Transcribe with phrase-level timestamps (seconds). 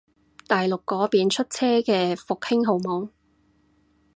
[0.47, 3.09] 大陸嗰邊出車嘅復興號冇